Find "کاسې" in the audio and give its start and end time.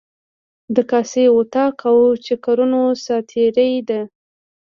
0.91-1.23